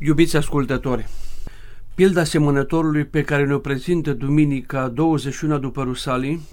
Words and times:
Iubiți 0.00 0.36
ascultători, 0.36 1.08
pilda 1.94 2.24
semănătorului 2.24 3.04
pe 3.04 3.22
care 3.22 3.46
ne-o 3.46 3.58
prezintă 3.58 4.12
duminica 4.12 4.88
21 4.88 5.58
după 5.58 5.82
Rusalii 5.82 6.46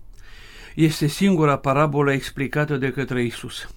este 0.75 1.07
singura 1.07 1.57
parabolă 1.57 2.11
explicată 2.11 2.77
de 2.77 2.91
către 2.91 3.23
Isus. 3.23 3.69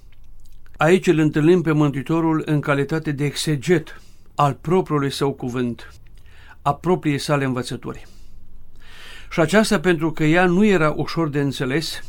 Aici 0.76 1.06
îl 1.06 1.18
întâlnim 1.18 1.62
pe 1.62 1.72
Mântuitorul 1.72 2.42
în 2.46 2.60
calitate 2.60 3.12
de 3.12 3.24
exeget 3.24 4.00
al 4.34 4.54
propriului 4.54 5.10
său 5.10 5.32
cuvânt, 5.32 5.92
a 6.62 6.74
propriei 6.74 7.18
sale 7.18 7.44
învățături. 7.44 8.06
Și 9.30 9.40
aceasta 9.40 9.80
pentru 9.80 10.12
că 10.12 10.24
ea 10.24 10.46
nu 10.46 10.64
era 10.64 10.92
ușor 10.96 11.28
de 11.28 11.40
înțeles, 11.40 12.02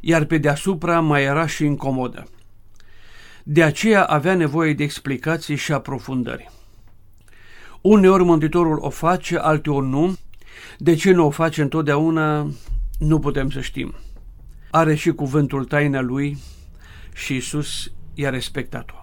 iar 0.00 0.24
pe 0.24 0.38
deasupra 0.38 1.00
mai 1.00 1.22
era 1.24 1.46
și 1.46 1.64
incomodă. 1.64 2.28
De 3.42 3.62
aceea 3.62 4.04
avea 4.04 4.34
nevoie 4.34 4.74
de 4.74 4.82
explicații 4.82 5.56
și 5.56 5.72
aprofundări. 5.72 6.56
Uneori 7.80 8.24
Mântuitorul 8.24 8.78
o 8.80 8.90
face, 8.90 9.36
alteori 9.36 9.86
nu. 9.86 10.16
De 10.78 10.94
ce 10.94 11.12
nu 11.12 11.26
o 11.26 11.30
face 11.30 11.62
întotdeauna, 11.62 12.50
nu 12.98 13.18
putem 13.18 13.50
să 13.50 13.60
știm. 13.60 13.94
Are 14.70 14.94
și 14.94 15.10
cuvântul 15.10 15.64
taina 15.64 16.00
lui 16.00 16.38
și 17.14 17.36
Isus 17.36 17.92
i-a 18.14 18.30
respectat-o. 18.30 18.94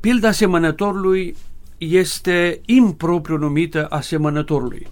Pilda 0.00 0.28
asemănătorului 0.28 1.36
este 1.78 2.60
impropriu 2.66 3.36
numită 3.36 3.86
asemănătorului. 3.90 4.86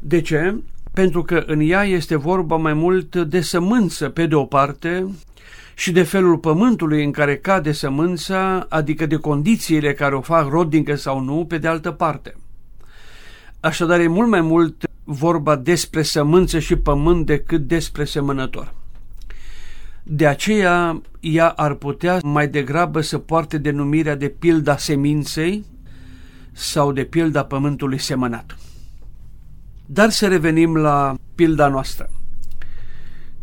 De 0.00 0.20
ce? 0.20 0.54
Pentru 0.92 1.22
că 1.22 1.42
în 1.46 1.60
ea 1.60 1.84
este 1.84 2.16
vorba 2.16 2.56
mai 2.56 2.74
mult 2.74 3.16
de 3.16 3.40
sămânță 3.40 4.08
pe 4.08 4.26
de 4.26 4.34
o 4.34 4.44
parte 4.44 5.06
și 5.78 5.92
de 5.92 6.02
felul 6.02 6.38
pământului 6.38 7.04
în 7.04 7.10
care 7.10 7.36
cade 7.36 7.72
sămânța, 7.72 8.66
adică 8.68 9.06
de 9.06 9.16
condițiile 9.16 9.94
care 9.94 10.14
o 10.14 10.20
fac 10.20 10.48
rodnică 10.48 10.94
sau 10.94 11.20
nu, 11.20 11.44
pe 11.48 11.58
de 11.58 11.68
altă 11.68 11.90
parte. 11.90 12.34
Așadar, 13.60 14.00
e 14.00 14.06
mult 14.06 14.28
mai 14.28 14.40
mult 14.40 14.84
vorba 15.04 15.56
despre 15.56 16.02
sămânță 16.02 16.58
și 16.58 16.76
pământ 16.76 17.26
decât 17.26 17.66
despre 17.66 18.04
semănător. 18.04 18.74
De 20.02 20.26
aceea, 20.26 21.02
ea 21.20 21.48
ar 21.48 21.74
putea 21.74 22.18
mai 22.22 22.48
degrabă 22.48 23.00
să 23.00 23.18
poarte 23.18 23.58
denumirea 23.58 24.14
de 24.14 24.28
pilda 24.28 24.76
seminței 24.76 25.64
sau 26.52 26.92
de 26.92 27.04
pilda 27.04 27.44
pământului 27.44 27.98
semănat. 27.98 28.56
Dar 29.86 30.10
să 30.10 30.28
revenim 30.28 30.76
la 30.76 31.14
pilda 31.34 31.68
noastră. 31.68 32.10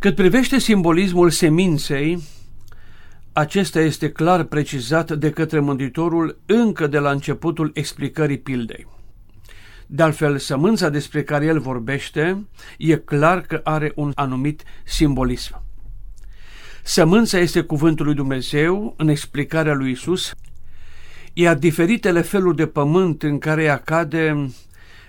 Cât 0.04 0.16
privește 0.16 0.60
simbolismul 0.60 1.30
seminței, 1.30 2.24
acesta 3.34 3.80
este 3.80 4.12
clar 4.12 4.44
precizat 4.44 5.12
de 5.12 5.30
către 5.30 5.60
Mântuitorul 5.60 6.40
încă 6.46 6.88
de 6.88 7.00
la 7.00 7.12
începutul 7.12 7.72
explicării 7.74 8.38
pildei. 8.38 8.88
De 9.88 10.04
altfel, 10.04 10.38
sămânța 10.38 10.90
despre 10.90 11.24
care 11.24 11.46
el 11.46 11.60
vorbește 11.60 12.48
e 12.78 12.96
clar 12.96 13.42
că 13.42 13.62
are 13.64 13.92
un 13.96 14.12
anumit 14.16 14.64
simbolism. 14.84 15.64
Sămânța 16.84 17.38
este 17.38 17.62
cuvântul 17.62 18.06
lui 18.06 18.16
Dumnezeu 18.16 18.94
în 18.98 19.08
explicarea 19.08 19.74
lui 19.74 19.92
Isus, 19.92 20.34
iar 21.34 21.56
diferitele 21.56 22.22
feluri 22.22 22.56
de 22.56 22.68
pământ 22.68 23.24
în 23.24 23.40
care 23.40 23.64
ea 23.64 23.78
cade 23.78 24.50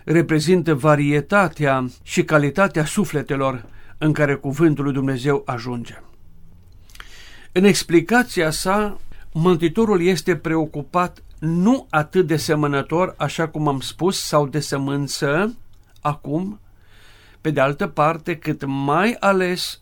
reprezintă 0.05 0.75
varietatea 0.75 1.89
și 2.03 2.25
calitatea 2.25 2.85
sufletelor 2.85 3.73
în 3.99 4.13
care 4.13 4.35
cuvântul 4.35 4.85
lui 4.85 4.93
Dumnezeu 4.93 5.43
ajunge. 5.47 6.03
În 7.53 7.65
explicația 7.65 8.51
sa, 8.51 8.99
Mântuitorul 9.37 10.03
este 10.03 10.37
preocupat 10.37 11.23
nu 11.39 11.87
atât 11.91 12.27
de 12.27 12.37
semănător, 12.37 13.15
așa 13.19 13.49
cum 13.49 13.69
am 13.69 13.81
spus, 13.81 14.21
sau 14.21 14.47
de 14.47 14.61
sămânță, 14.61 15.57
acum, 16.01 16.61
pe 17.41 17.51
de 17.51 17.61
altă 17.61 17.87
parte, 17.87 18.37
cât 18.37 18.65
mai 18.67 19.17
ales 19.21 19.81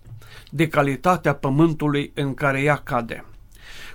de 0.51 0.69
calitatea 0.69 1.35
pământului 1.35 2.13
în 2.15 2.35
care 2.35 2.63
ea 2.63 2.77
cade. 2.77 3.25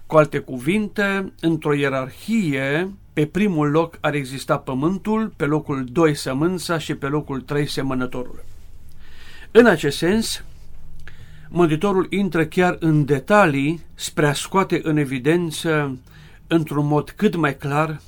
Cu 0.06 0.18
alte 0.18 0.40
cuvinte, 0.40 1.34
într-o 1.40 1.74
ierarhie, 1.74 2.94
pe 3.14 3.26
primul 3.26 3.70
loc 3.70 3.98
ar 4.02 4.14
exista 4.14 4.58
pământul, 4.58 5.34
pe 5.36 5.46
locul 5.46 5.86
2 5.92 6.16
sămânța 6.16 6.78
și 6.78 6.96
pe 6.96 7.08
locul 7.08 7.42
3 7.42 7.68
semănătorul. 7.68 8.44
În 9.52 9.66
acest 9.66 9.98
sens, 9.98 10.44
Mântuitorul 11.50 12.08
intră 12.10 12.46
chiar 12.46 12.78
în 12.80 13.06
detalii 13.06 13.82
spre 13.94 14.28
a 14.28 14.34
scoate 14.34 14.80
în 14.84 14.98
evidență, 14.98 15.98
într-un 16.48 16.86
mod 16.86 17.10
cât 17.10 17.36
mai 17.36 17.58
clar, 17.58 18.02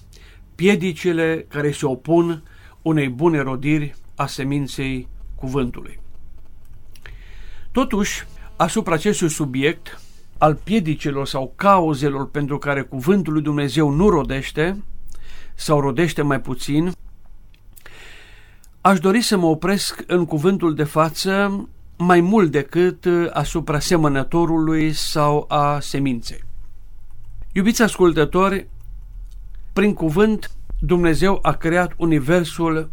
piedicile 0.56 1.46
care 1.50 1.72
se 1.72 1.86
opun 1.86 2.44
unei 2.82 3.10
bune 3.10 3.40
rodiri 3.40 3.96
a 4.16 4.26
seminței 4.26 5.08
cuvântului. 5.36 6.00
Totuși, 7.72 8.26
asupra 8.56 8.94
acestui 8.94 9.30
subiect, 9.30 10.02
al 10.38 10.56
piedicilor 10.56 11.28
sau 11.28 11.54
cauzelor 11.56 12.30
pentru 12.30 12.58
care 12.58 12.82
cuvântul 12.82 13.34
lui 13.34 13.42
Dumnezeu 13.42 13.90
nu 13.90 14.10
rodește 14.10 14.84
sau 15.56 15.80
rodește 15.80 16.22
mai 16.22 16.42
puțin, 16.42 16.92
aș 18.82 19.00
dori 19.00 19.22
să 19.22 19.38
mă 19.38 19.46
opresc 19.46 20.04
în 20.08 20.26
cuvântul 20.26 20.76
de 20.76 20.84
față 20.84 21.68
mai 21.98 22.22
mult 22.22 22.52
decât 22.52 23.06
asupra 23.32 23.80
semănătorului 23.80 24.94
sau 24.94 25.46
a 25.48 25.80
seminței. 25.80 26.44
Iubiți 27.52 27.82
ascultători, 27.82 28.68
prin 29.74 29.94
cuvânt 29.94 30.52
Dumnezeu 30.80 31.40
a 31.42 31.52
creat 31.52 31.94
universul 31.98 32.90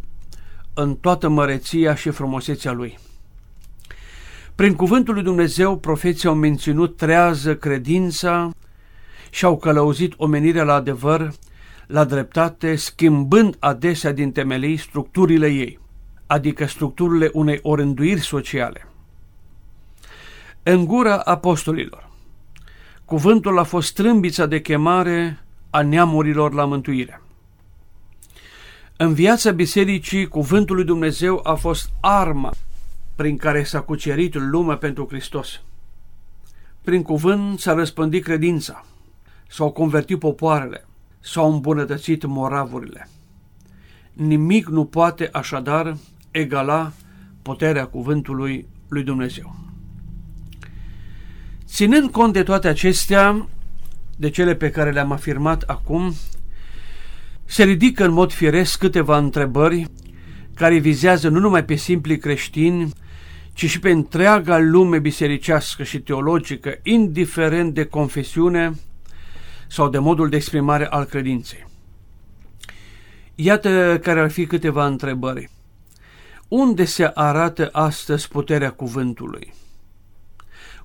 în 0.73 0.95
toată 0.95 1.27
măreția 1.27 1.95
și 1.95 2.09
frumusețea 2.09 2.71
lui. 2.71 2.99
Prin 4.55 4.75
cuvântul 4.75 5.13
lui 5.13 5.23
Dumnezeu, 5.23 5.77
profeții 5.77 6.27
au 6.27 6.35
menținut 6.35 6.97
trează 6.97 7.55
credința 7.55 8.51
și 9.29 9.45
au 9.45 9.57
călăuzit 9.57 10.13
omenirea 10.17 10.63
la 10.63 10.73
adevăr, 10.73 11.33
la 11.87 12.03
dreptate, 12.03 12.75
schimbând 12.75 13.55
adesea 13.59 14.11
din 14.11 14.31
temelii 14.31 14.77
structurile 14.77 15.47
ei, 15.47 15.79
adică 16.27 16.65
structurile 16.65 17.29
unei 17.33 17.59
orânduiri 17.61 18.21
sociale. 18.21 18.87
În 20.63 20.85
gura 20.85 21.17
apostolilor, 21.17 22.09
cuvântul 23.05 23.59
a 23.59 23.63
fost 23.63 23.93
trâmbița 23.93 24.45
de 24.45 24.61
chemare 24.61 25.43
a 25.69 25.81
neamurilor 25.81 26.53
la 26.53 26.65
mântuire. 26.65 27.21
În 28.97 29.13
viața 29.13 29.51
bisericii, 29.51 30.27
cuvântul 30.27 30.75
lui 30.75 30.85
Dumnezeu 30.85 31.39
a 31.43 31.53
fost 31.53 31.89
arma 32.01 32.51
prin 33.15 33.37
care 33.37 33.63
s-a 33.63 33.81
cucerit 33.81 34.35
lumea 34.35 34.77
pentru 34.77 35.05
Hristos. 35.09 35.61
Prin 36.81 37.01
cuvânt 37.01 37.59
s-a 37.59 37.73
răspândit 37.73 38.23
credința, 38.23 38.85
s-au 39.47 39.71
convertit 39.71 40.19
popoarele, 40.19 40.86
s-au 41.19 41.53
îmbunătățit 41.53 42.25
moravurile. 42.25 43.09
Nimic 44.13 44.67
nu 44.67 44.85
poate 44.85 45.29
așadar 45.31 45.97
egala 46.31 46.91
puterea 47.41 47.85
cuvântului 47.85 48.67
lui 48.87 49.03
Dumnezeu. 49.03 49.55
Ținând 51.65 52.11
cont 52.11 52.33
de 52.33 52.43
toate 52.43 52.67
acestea, 52.67 53.47
de 54.17 54.29
cele 54.29 54.55
pe 54.55 54.69
care 54.69 54.91
le-am 54.91 55.11
afirmat 55.11 55.61
acum, 55.61 56.13
se 57.45 57.63
ridică 57.63 58.05
în 58.05 58.11
mod 58.11 58.31
firesc 58.31 58.79
câteva 58.79 59.17
întrebări 59.17 59.87
care 60.53 60.77
vizează 60.77 61.29
nu 61.29 61.39
numai 61.39 61.65
pe 61.65 61.75
simpli 61.75 62.17
creștini, 62.17 62.91
ci 63.53 63.65
și 63.69 63.79
pe 63.79 63.89
întreaga 63.89 64.57
lume 64.57 64.99
bisericească 64.99 65.83
și 65.83 65.99
teologică, 65.99 66.79
indiferent 66.83 67.73
de 67.73 67.83
confesiune 67.83 68.73
sau 69.67 69.89
de 69.89 69.99
modul 69.99 70.29
de 70.29 70.35
exprimare 70.35 70.87
al 70.87 71.03
credinței. 71.03 71.67
Iată 73.35 73.99
care 74.03 74.19
ar 74.19 74.31
fi 74.31 74.45
câteva 74.45 74.85
întrebări. 74.85 75.49
Unde 76.47 76.85
se 76.85 77.11
arată 77.13 77.69
astăzi 77.71 78.27
puterea 78.27 78.71
cuvântului? 78.71 79.53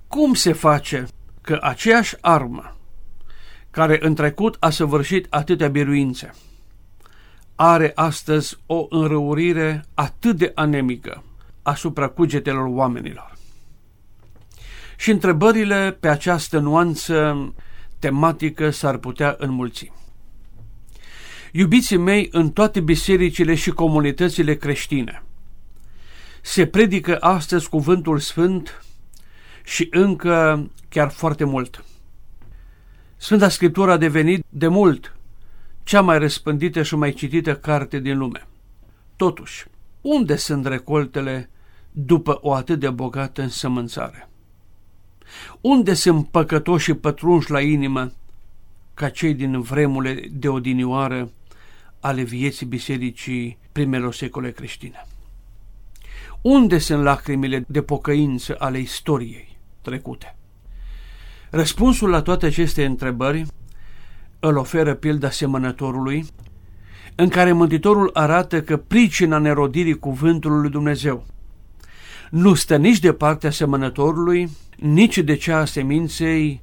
Cum 0.09 0.35
se 0.35 0.53
face 0.53 1.07
că 1.41 1.59
aceeași 1.61 2.17
armă 2.21 2.77
care 3.71 3.99
în 4.01 4.15
trecut 4.15 4.57
a 4.61 4.71
săvârșit 4.71 5.27
atâtea 5.31 5.69
biruințe, 5.69 6.35
are 7.55 7.93
astăzi 7.95 8.59
o 8.67 8.87
înrăurire 8.89 9.85
atât 9.95 10.37
de 10.37 10.53
anemică 10.55 11.25
asupra 11.63 12.09
cugetelor 12.09 12.67
oamenilor. 12.69 13.33
Și 14.97 15.11
întrebările 15.11 15.97
pe 16.01 16.09
această 16.09 16.59
nuanță 16.59 17.53
tematică 18.03 18.71
s-ar 18.71 18.97
putea 18.97 19.35
înmulți. 19.39 19.93
Iubiții 21.53 21.97
mei, 21.97 22.29
în 22.33 22.51
toate 22.51 22.81
bisericile 22.81 23.55
și 23.55 23.71
comunitățile 23.71 24.55
creștine, 24.55 25.23
se 26.41 26.67
predică 26.67 27.17
astăzi 27.21 27.69
cuvântul 27.69 28.19
sfânt 28.19 28.85
și 29.65 29.87
încă 29.91 30.71
chiar 30.89 31.11
foarte 31.11 31.45
mult. 31.45 31.85
Sfânta 33.17 33.49
Scriptură 33.49 33.91
a 33.91 33.97
devenit 33.97 34.45
de 34.49 34.69
mult 34.69 35.17
cea 35.83 36.01
mai 36.01 36.19
răspândită 36.19 36.83
și 36.83 36.95
mai 36.95 37.13
citită 37.13 37.57
carte 37.57 37.99
din 37.99 38.19
lume. 38.19 38.47
Totuși, 39.17 39.67
unde 40.01 40.37
sunt 40.37 40.67
recoltele 40.67 41.51
după 41.91 42.39
o 42.41 42.53
atât 42.55 42.79
de 42.79 42.91
bogată 42.91 43.43
însămânțare? 43.43 44.32
Unde 45.61 45.95
sunt 45.95 46.29
păcătoși 46.29 46.95
pătrunși 46.95 47.51
la 47.51 47.61
inimă 47.61 48.13
ca 48.95 49.09
cei 49.09 49.35
din 49.35 49.61
vremurile 49.61 50.29
de 50.33 50.49
odinioară 50.49 51.31
ale 52.01 52.23
vieții 52.23 52.67
bisericii 52.67 53.59
primelor 53.73 54.15
secole 54.15 54.51
creștine? 54.51 55.07
Unde 56.41 56.79
sunt 56.79 57.03
lacrimile 57.03 57.65
de 57.69 57.83
pocăință 57.83 58.55
ale 58.59 58.79
istoriei 58.79 59.57
trecute? 59.81 60.37
Răspunsul 61.51 62.11
la 62.11 62.23
toate 62.23 62.47
aceste 62.47 62.85
întrebări 62.85 63.47
îl 64.41 64.57
oferă 64.57 64.95
pilda 64.95 65.31
semănătorului, 65.31 66.27
în 67.15 67.29
care 67.29 67.53
Mântuitorul 67.53 68.11
arată 68.13 68.63
că 68.63 68.77
pricina 68.77 69.39
nerodirii 69.39 69.99
cuvântului 69.99 70.61
lui 70.61 70.71
Dumnezeu 70.71 71.27
nu 72.33 72.55
stă 72.55 72.77
nici 72.77 72.99
de 72.99 73.13
partea 73.13 73.51
semănătorului, 73.51 74.51
nici 74.77 75.19
de 75.19 75.35
cea 75.35 75.59
a 75.59 75.65
seminței, 75.65 76.63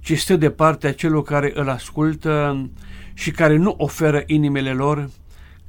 ci 0.00 0.18
stă 0.18 0.36
de 0.36 0.50
partea 0.50 0.92
celor 0.94 1.22
care 1.22 1.52
îl 1.54 1.68
ascultă 1.68 2.68
și 3.14 3.30
care 3.30 3.56
nu 3.56 3.74
oferă 3.78 4.22
inimile 4.26 4.72
lor 4.72 5.10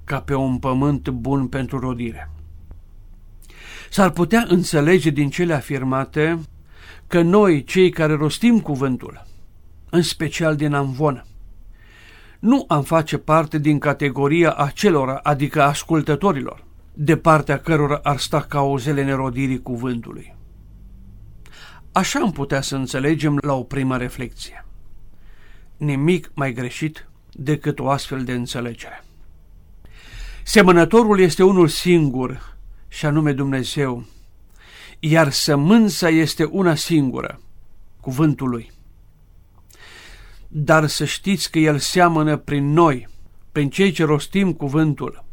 ca 0.03 0.19
pe 0.19 0.35
un 0.35 0.57
pământ 0.57 1.09
bun 1.09 1.47
pentru 1.47 1.79
rodire. 1.79 2.31
S-ar 3.89 4.09
putea 4.09 4.45
înțelege 4.47 5.09
din 5.09 5.29
cele 5.29 5.53
afirmate 5.53 6.39
că 7.07 7.21
noi, 7.21 7.63
cei 7.63 7.89
care 7.89 8.13
rostim 8.13 8.59
cuvântul, 8.59 9.25
în 9.89 10.01
special 10.01 10.55
din 10.55 10.73
amvon, 10.73 11.25
nu 12.39 12.65
am 12.67 12.83
face 12.83 13.17
parte 13.17 13.57
din 13.57 13.79
categoria 13.79 14.51
acelora, 14.51 15.19
adică 15.23 15.61
ascultătorilor, 15.61 16.67
de 17.01 17.17
partea 17.17 17.59
cărora 17.59 17.99
ar 18.03 18.17
sta 18.17 18.41
cauzele 18.41 19.03
nerodirii 19.03 19.61
cuvântului. 19.61 20.35
Așa 21.91 22.19
am 22.19 22.31
putea 22.31 22.61
să 22.61 22.75
înțelegem 22.75 23.37
la 23.41 23.53
o 23.53 23.63
primă 23.63 23.97
reflexie. 23.97 24.65
Nimic 25.77 26.31
mai 26.33 26.53
greșit 26.53 27.07
decât 27.31 27.79
o 27.79 27.89
astfel 27.89 28.23
de 28.23 28.33
înțelegere. 28.33 29.03
Semănătorul 30.43 31.19
este 31.19 31.43
unul 31.43 31.67
singur, 31.67 32.57
și 32.87 33.05
anume 33.05 33.33
Dumnezeu, 33.33 34.05
iar 34.99 35.31
sămânța 35.31 36.09
este 36.09 36.43
una 36.43 36.75
singură, 36.75 37.41
cuvântul 37.99 38.49
lui. 38.49 38.71
Dar 40.47 40.87
să 40.87 41.05
știți 41.05 41.51
că 41.51 41.59
El 41.59 41.77
seamănă 41.77 42.37
prin 42.37 42.71
noi, 42.71 43.07
prin 43.51 43.69
cei 43.69 43.91
ce 43.91 44.03
rostim 44.03 44.53
cuvântul. 44.53 45.27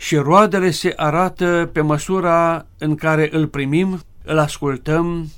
Și 0.00 0.16
roadele 0.16 0.70
se 0.70 0.92
arată 0.96 1.70
pe 1.72 1.80
măsura 1.80 2.66
în 2.78 2.94
care 2.94 3.28
îl 3.32 3.46
primim, 3.46 4.00
îl 4.24 4.38
ascultăm, 4.38 5.30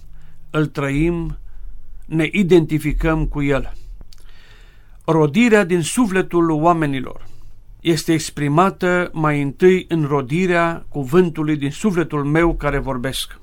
îl 0.50 0.66
trăim, 0.66 1.38
ne 2.06 2.28
identificăm 2.32 3.26
cu 3.26 3.42
El. 3.42 3.72
Rodirea 5.04 5.64
din 5.64 5.82
sufletul 5.82 6.50
oamenilor 6.50 7.26
este 7.80 8.12
exprimată 8.12 9.10
mai 9.12 9.42
întâi 9.42 9.84
în 9.88 10.04
rodirea 10.04 10.84
cuvântului 10.88 11.56
din 11.56 11.70
sufletul 11.70 12.24
meu 12.24 12.54
care 12.54 12.78
vorbesc 12.78 13.40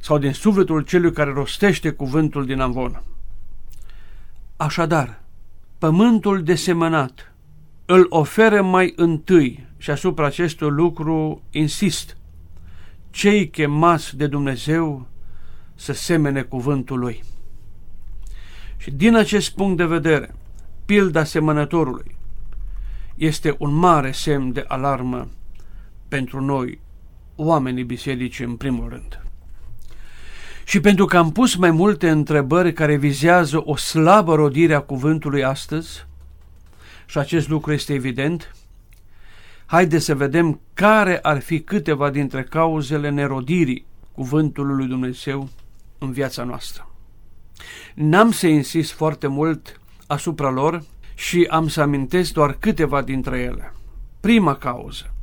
sau 0.00 0.18
din 0.18 0.32
sufletul 0.32 0.80
celui 0.80 1.12
care 1.12 1.32
rostește 1.32 1.90
cuvântul 1.90 2.46
din 2.46 2.60
amvon. 2.60 3.02
Așadar, 4.56 5.22
pământul 5.78 6.42
desemănat 6.42 7.32
îl 7.84 8.06
oferă 8.08 8.62
mai 8.62 8.92
întâi 8.96 9.65
și 9.86 9.92
asupra 9.92 10.26
acestui 10.26 10.70
lucru 10.70 11.42
insist, 11.50 12.16
cei 13.10 13.48
chemați 13.50 14.16
de 14.16 14.26
Dumnezeu 14.26 15.06
să 15.74 15.92
semene 15.92 16.42
cuvântul 16.42 16.98
lui. 16.98 17.24
Și 18.76 18.90
din 18.90 19.16
acest 19.16 19.50
punct 19.50 19.76
de 19.76 19.84
vedere, 19.84 20.34
pilda 20.84 21.24
semănătorului 21.24 22.16
este 23.14 23.54
un 23.58 23.74
mare 23.74 24.12
semn 24.12 24.52
de 24.52 24.64
alarmă 24.68 25.28
pentru 26.08 26.40
noi, 26.40 26.80
oamenii 27.36 27.84
bisericii 27.84 28.44
în 28.44 28.56
primul 28.56 28.88
rând. 28.88 29.22
Și 30.64 30.80
pentru 30.80 31.04
că 31.04 31.16
am 31.16 31.32
pus 31.32 31.54
mai 31.54 31.70
multe 31.70 32.10
întrebări 32.10 32.72
care 32.72 32.96
vizează 32.96 33.62
o 33.64 33.76
slabă 33.76 34.34
rodire 34.34 34.74
a 34.74 34.80
cuvântului 34.80 35.44
astăzi, 35.44 36.06
și 37.06 37.18
acest 37.18 37.48
lucru 37.48 37.72
este 37.72 37.92
evident, 37.92 38.54
haideți 39.66 40.04
să 40.04 40.14
vedem 40.14 40.60
care 40.74 41.18
ar 41.22 41.40
fi 41.40 41.60
câteva 41.60 42.10
dintre 42.10 42.42
cauzele 42.42 43.10
nerodirii 43.10 43.86
cuvântului 44.12 44.76
lui 44.76 44.86
Dumnezeu 44.86 45.48
în 45.98 46.12
viața 46.12 46.44
noastră. 46.44 46.90
N-am 47.94 48.30
să 48.30 48.46
insist 48.46 48.92
foarte 48.92 49.26
mult 49.26 49.80
asupra 50.06 50.50
lor, 50.50 50.82
și 51.18 51.46
am 51.50 51.68
să 51.68 51.80
amintesc 51.80 52.32
doar 52.32 52.56
câteva 52.58 53.02
dintre 53.02 53.38
ele. 53.38 53.72
Prima 54.20 54.56
cauză. 54.56 55.14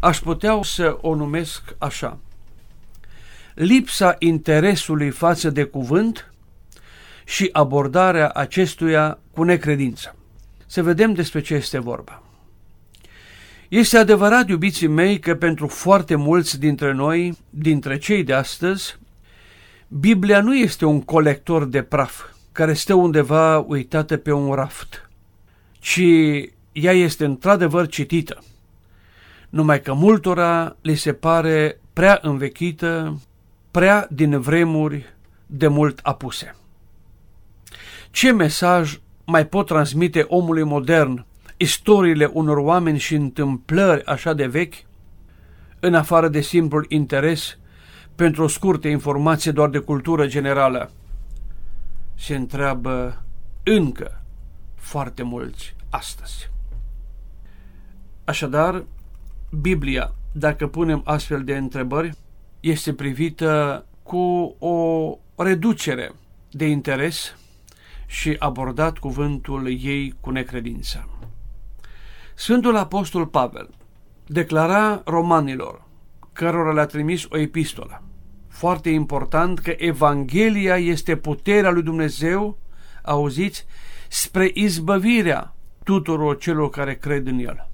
Aș 0.00 0.18
putea 0.18 0.60
să 0.62 0.98
o 1.00 1.14
numesc 1.14 1.74
așa. 1.78 2.18
Lipsa 3.54 4.16
interesului 4.18 5.10
față 5.10 5.50
de 5.50 5.64
cuvânt 5.64 6.32
și 7.24 7.48
abordarea 7.52 8.28
acestuia 8.28 9.18
cu 9.30 9.42
necredință. 9.42 10.16
Să 10.66 10.82
vedem 10.82 11.12
despre 11.12 11.40
ce 11.40 11.54
este 11.54 11.78
vorba. 11.78 12.22
Este 13.68 13.96
adevărat, 13.96 14.48
iubiții 14.48 14.86
mei, 14.86 15.18
că 15.18 15.34
pentru 15.34 15.66
foarte 15.66 16.14
mulți 16.14 16.60
dintre 16.60 16.92
noi, 16.92 17.38
dintre 17.50 17.98
cei 17.98 18.24
de 18.24 18.32
astăzi, 18.32 18.98
Biblia 19.88 20.40
nu 20.40 20.56
este 20.56 20.84
un 20.84 21.02
colector 21.02 21.64
de 21.64 21.82
praf 21.82 22.24
care 22.52 22.72
stă 22.72 22.94
undeva 22.94 23.58
uitată 23.58 24.16
pe 24.16 24.32
un 24.32 24.52
raft 24.52 25.08
ci 25.78 26.00
ea 26.72 26.92
este 26.92 27.24
într-adevăr 27.24 27.86
citită. 27.86 28.42
Numai 29.48 29.80
că 29.82 29.92
multora 29.92 30.76
li 30.80 30.94
se 30.94 31.12
pare 31.12 31.80
prea 31.92 32.18
învechită, 32.22 33.20
prea 33.70 34.06
din 34.10 34.40
vremuri 34.40 35.14
de 35.46 35.66
mult 35.66 36.00
apuse. 36.02 36.56
Ce 38.10 38.32
mesaj 38.32 39.00
mai 39.24 39.46
pot 39.46 39.66
transmite 39.66 40.24
omului 40.28 40.62
modern 40.62 41.26
istoriile 41.60 42.30
unor 42.32 42.56
oameni 42.56 42.98
și 42.98 43.14
întâmplări 43.14 44.04
așa 44.04 44.32
de 44.32 44.46
vechi, 44.46 44.74
în 45.80 45.94
afară 45.94 46.28
de 46.28 46.40
simplul 46.40 46.86
interes 46.88 47.58
pentru 48.14 48.42
o 48.42 48.48
scurtă 48.48 48.88
informație 48.88 49.50
doar 49.50 49.68
de 49.68 49.78
cultură 49.78 50.26
generală? 50.26 50.90
Se 52.14 52.34
întreabă 52.34 53.22
încă 53.62 54.22
foarte 54.74 55.22
mulți 55.22 55.74
astăzi. 55.90 56.50
Așadar, 58.24 58.84
Biblia, 59.60 60.14
dacă 60.32 60.66
punem 60.66 61.02
astfel 61.04 61.44
de 61.44 61.56
întrebări, 61.56 62.16
este 62.60 62.92
privită 62.92 63.84
cu 64.02 64.54
o 64.58 65.18
reducere 65.36 66.12
de 66.50 66.66
interes 66.66 67.36
și 68.06 68.36
abordat 68.38 68.98
cuvântul 68.98 69.68
ei 69.68 70.14
cu 70.20 70.30
necredință. 70.30 71.17
Sfântul 72.40 72.76
Apostol 72.76 73.26
Pavel 73.26 73.68
declara 74.26 75.02
romanilor, 75.04 75.82
cărora 76.32 76.72
le-a 76.72 76.86
trimis 76.86 77.24
o 77.30 77.38
epistolă, 77.38 78.02
foarte 78.48 78.90
important 78.90 79.58
că 79.58 79.74
Evanghelia 79.76 80.76
este 80.76 81.16
puterea 81.16 81.70
lui 81.70 81.82
Dumnezeu, 81.82 82.58
auziți, 83.02 83.66
spre 84.08 84.50
izbăvirea 84.54 85.54
tuturor 85.84 86.38
celor 86.38 86.70
care 86.70 86.94
cred 86.94 87.26
în 87.26 87.38
El. 87.38 87.68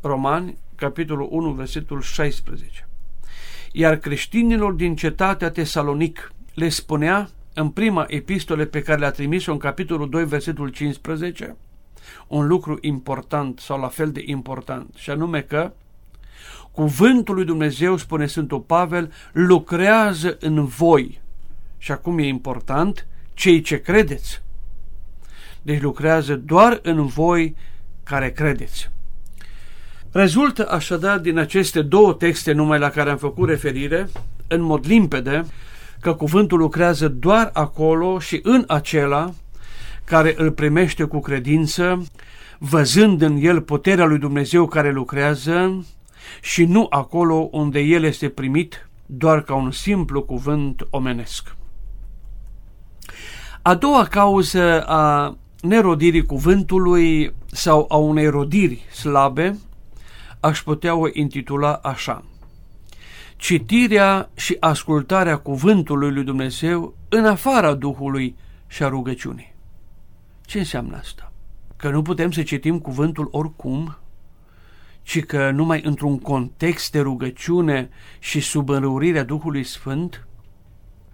Romani, 0.00 0.58
capitolul 0.74 1.28
1, 1.30 1.50
versetul 1.50 2.00
16. 2.00 2.88
Iar 3.72 3.96
creștinilor 3.96 4.72
din 4.72 4.96
cetatea 4.96 5.50
Tesalonic 5.50 6.32
le 6.54 6.68
spunea 6.68 7.28
în 7.54 7.70
prima 7.70 8.04
epistole 8.08 8.66
pe 8.66 8.82
care 8.82 8.98
le-a 8.98 9.10
trimis-o 9.10 9.52
în 9.52 9.58
capitolul 9.58 10.08
2, 10.08 10.24
versetul 10.24 10.68
15, 10.68 11.56
un 12.26 12.46
lucru 12.46 12.78
important 12.80 13.58
sau 13.58 13.80
la 13.80 13.88
fel 13.88 14.12
de 14.12 14.22
important, 14.24 14.94
și 14.94 15.10
anume 15.10 15.40
că 15.40 15.72
cuvântul 16.70 17.34
lui 17.34 17.44
Dumnezeu, 17.44 17.96
spune 17.96 18.26
Sfântul 18.26 18.60
Pavel, 18.60 19.12
lucrează 19.32 20.36
în 20.40 20.64
voi. 20.64 21.20
Și 21.78 21.92
acum 21.92 22.18
e 22.18 22.26
important, 22.26 23.06
cei 23.34 23.60
ce 23.60 23.80
credeți, 23.80 24.42
deci 25.62 25.80
lucrează 25.80 26.36
doar 26.36 26.78
în 26.82 27.06
voi 27.06 27.56
care 28.02 28.32
credeți. 28.32 28.90
Rezultă 30.12 30.70
așadar 30.70 31.18
din 31.18 31.38
aceste 31.38 31.82
două 31.82 32.12
texte 32.12 32.52
numai 32.52 32.78
la 32.78 32.90
care 32.90 33.10
am 33.10 33.16
făcut 33.16 33.48
referire, 33.48 34.08
în 34.48 34.60
mod 34.60 34.86
limpede, 34.86 35.44
că 36.00 36.14
cuvântul 36.14 36.58
lucrează 36.58 37.08
doar 37.08 37.50
acolo 37.52 38.18
și 38.18 38.40
în 38.42 38.64
acela 38.66 39.32
care 40.10 40.34
îl 40.36 40.50
primește 40.50 41.04
cu 41.04 41.20
credință, 41.20 42.04
văzând 42.58 43.22
în 43.22 43.36
el 43.40 43.60
puterea 43.60 44.04
lui 44.04 44.18
Dumnezeu 44.18 44.66
care 44.66 44.90
lucrează 44.90 45.84
și 46.40 46.64
nu 46.64 46.86
acolo 46.90 47.48
unde 47.50 47.80
el 47.80 48.02
este 48.02 48.28
primit 48.28 48.88
doar 49.06 49.42
ca 49.42 49.54
un 49.54 49.70
simplu 49.70 50.22
cuvânt 50.22 50.86
omenesc. 50.90 51.56
A 53.62 53.74
doua 53.74 54.04
cauză 54.04 54.82
a 54.86 55.36
nerodirii 55.60 56.26
cuvântului 56.26 57.34
sau 57.46 57.86
a 57.88 57.96
unei 57.96 58.28
rodiri 58.28 58.80
slabe 58.92 59.58
aș 60.40 60.62
putea 60.62 60.94
o 60.94 61.06
intitula 61.12 61.80
așa. 61.82 62.24
Citirea 63.36 64.30
și 64.34 64.56
ascultarea 64.60 65.36
cuvântului 65.36 66.12
lui 66.12 66.24
Dumnezeu 66.24 66.94
în 67.08 67.24
afara 67.24 67.74
Duhului 67.74 68.36
și 68.66 68.82
a 68.82 68.88
rugăciunii. 68.88 69.49
Ce 70.50 70.58
înseamnă 70.58 70.96
asta? 70.96 71.32
Că 71.76 71.90
nu 71.90 72.02
putem 72.02 72.30
să 72.30 72.42
citim 72.42 72.78
cuvântul 72.78 73.28
oricum, 73.30 73.96
ci 75.02 75.24
că 75.24 75.50
numai 75.50 75.80
într-un 75.84 76.18
context 76.18 76.92
de 76.92 77.00
rugăciune 77.00 77.88
și 78.18 78.40
sub 78.40 78.68
înrăurirea 78.68 79.24
Duhului 79.24 79.64
Sfânt? 79.64 80.26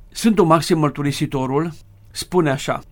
Sfântul 0.09 0.45
Maxim 0.45 0.79
Mărturisitorul 0.79 1.73
spune 2.11 2.51
așa, 2.51 2.83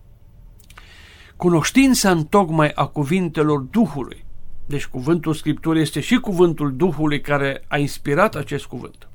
Cunoștința 1.35 2.11
în 2.11 2.25
tocmai 2.25 2.71
a 2.75 2.85
cuvintelor 2.85 3.59
Duhului, 3.59 4.25
deci 4.65 4.85
cuvântul 4.85 5.33
Scripturii 5.33 5.81
este 5.81 5.99
și 5.99 6.15
cuvântul 6.15 6.75
Duhului 6.75 7.21
care 7.21 7.63
a 7.67 7.77
inspirat 7.77 8.35
acest 8.35 8.65
cuvânt, 8.65 9.07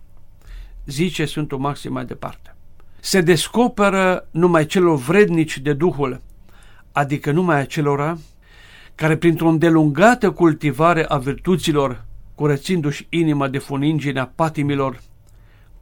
zice 0.87 1.25
Sfântul 1.25 1.59
Maxim 1.59 1.93
mai 1.93 2.05
departe. 2.05 2.57
Se 3.01 3.21
descoperă 3.21 4.29
numai 4.31 4.67
celor 4.67 4.97
vrednici 4.97 5.59
de 5.59 5.73
Duhul, 5.73 6.21
adică 6.93 7.31
numai 7.31 7.61
acelora 7.61 8.19
care 8.95 9.17
printr-o 9.17 9.49
îndelungată 9.49 10.31
cultivare 10.31 11.05
a 11.09 11.17
virtuților, 11.17 12.05
curățindu-și 12.35 13.07
inima 13.09 13.49
de 13.49 13.59
funinginea 13.59 14.33
patimilor, 14.35 15.03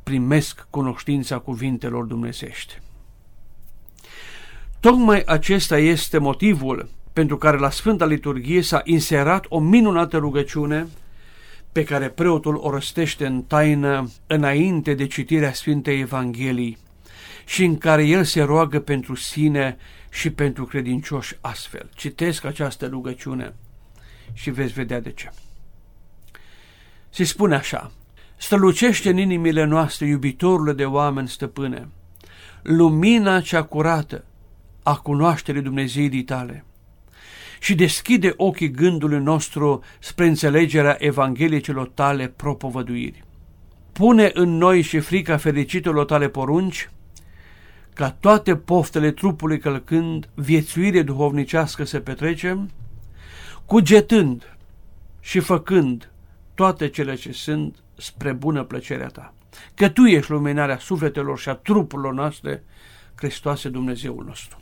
primesc 0.02 0.66
cunoștința 0.70 1.38
cuvintelor 1.38 2.04
dumnezești. 2.04 2.80
Tocmai 4.80 5.22
acesta 5.26 5.78
este 5.78 6.18
motivul 6.18 6.88
pentru 7.12 7.38
care 7.38 7.58
la 7.58 7.70
Sfânta 7.70 8.06
Liturghie 8.06 8.62
s-a 8.62 8.80
inserat 8.84 9.46
o 9.48 9.58
minunată 9.58 10.16
rugăciune 10.16 10.86
pe 11.72 11.84
care 11.84 12.08
preotul 12.08 12.56
o 12.62 12.70
răstește 12.70 13.26
în 13.26 13.42
taină 13.42 14.10
înainte 14.26 14.94
de 14.94 15.06
citirea 15.06 15.52
Sfintei 15.52 16.00
Evangheliei 16.00 16.78
și 17.48 17.64
în 17.64 17.78
care 17.78 18.04
el 18.04 18.24
se 18.24 18.42
roagă 18.42 18.80
pentru 18.80 19.14
sine 19.14 19.76
și 20.10 20.30
pentru 20.30 20.64
credincioși 20.64 21.36
astfel. 21.40 21.88
Citesc 21.94 22.44
această 22.44 22.86
rugăciune 22.86 23.54
și 24.32 24.50
veți 24.50 24.72
vedea 24.72 25.00
de 25.00 25.12
ce. 25.12 25.30
Se 27.10 27.24
spune 27.24 27.54
așa, 27.54 27.92
strălucește 28.36 29.10
în 29.10 29.16
inimile 29.16 29.64
noastre, 29.64 30.06
iubitorule 30.06 30.72
de 30.72 30.84
oameni 30.84 31.28
stăpâne, 31.28 31.88
lumina 32.62 33.40
cea 33.40 33.62
curată 33.62 34.24
a 34.82 34.96
cunoașterii 34.96 35.62
Dumnezeii 35.62 36.22
tale 36.22 36.64
și 37.60 37.74
deschide 37.74 38.34
ochii 38.36 38.70
gândului 38.70 39.20
nostru 39.20 39.82
spre 39.98 40.26
înțelegerea 40.26 40.96
Evangheliei 40.98 41.62
tale 41.94 42.28
propovăduiri. 42.28 43.24
Pune 43.92 44.30
în 44.34 44.56
noi 44.56 44.82
și 44.82 44.98
frica 44.98 45.36
fericitelor 45.36 46.04
tale 46.04 46.28
porunci, 46.28 46.88
ca 47.98 48.10
toate 48.10 48.56
poftele 48.56 49.10
trupului 49.10 49.58
călcând 49.58 50.28
viețuire 50.34 51.02
duhovnicească 51.02 51.84
să 51.84 51.98
petrecem, 52.00 52.70
cugetând 53.66 54.56
și 55.20 55.40
făcând 55.40 56.10
toate 56.54 56.88
cele 56.88 57.14
ce 57.14 57.32
sunt 57.32 57.76
spre 57.96 58.32
bună 58.32 58.64
plăcerea 58.64 59.06
ta. 59.06 59.34
Că 59.74 59.88
tu 59.88 60.04
ești 60.04 60.30
luminarea 60.30 60.78
sufletelor 60.78 61.38
și 61.38 61.48
a 61.48 61.54
trupurilor 61.54 62.12
noastre, 62.12 62.64
Hristoase 63.14 63.68
Dumnezeul 63.68 64.24
nostru. 64.26 64.58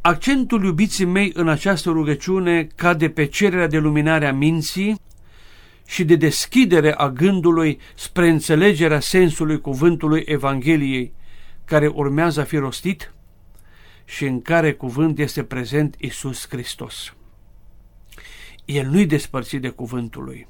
Accentul 0.00 0.64
iubiții 0.64 1.04
mei 1.04 1.30
în 1.34 1.48
această 1.48 1.90
rugăciune 1.90 2.68
cade 2.74 3.10
pe 3.10 3.24
cererea 3.24 3.66
de 3.66 3.78
luminare 3.78 4.26
a 4.26 4.32
minții 4.32 5.00
și 5.86 6.04
de 6.04 6.16
deschidere 6.16 6.94
a 6.94 7.08
gândului 7.08 7.78
spre 7.94 8.28
înțelegerea 8.28 9.00
sensului 9.00 9.60
cuvântului 9.60 10.22
Evangheliei, 10.26 11.18
care 11.70 11.86
urmează 11.86 12.40
a 12.40 12.44
fi 12.44 12.56
rostit 12.56 13.12
și 14.04 14.26
în 14.26 14.42
care 14.42 14.72
cuvânt 14.72 15.18
este 15.18 15.44
prezent 15.44 15.94
Isus 15.98 16.48
Hristos. 16.48 17.14
El 18.64 18.86
nu-i 18.86 19.06
despărțit 19.06 19.60
de 19.60 19.68
cuvântul 19.68 20.24
lui. 20.24 20.46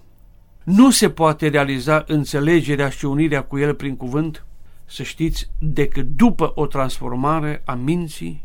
Nu 0.65 0.91
se 0.91 1.11
poate 1.11 1.49
realiza 1.49 2.05
înțelegerea 2.07 2.89
și 2.89 3.05
unirea 3.05 3.43
cu 3.43 3.59
el 3.59 3.75
prin 3.75 3.97
cuvânt, 3.97 4.45
să 4.85 5.03
știți, 5.03 5.51
decât 5.59 6.07
după 6.07 6.53
o 6.55 6.67
transformare 6.67 7.63
a 7.65 7.75
minții, 7.75 8.45